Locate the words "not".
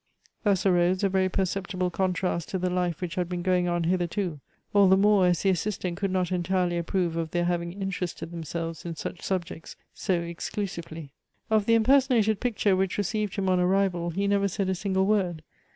6.09-6.31